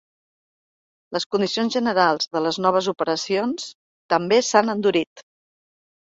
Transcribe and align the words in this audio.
Les 1.17 1.27
condicions 1.35 1.75
generals 1.79 2.31
de 2.31 2.41
les 2.47 2.59
noves 2.67 2.89
operacions 2.93 3.69
també 4.17 4.41
s’han 4.51 4.75
endurit. 4.77 5.25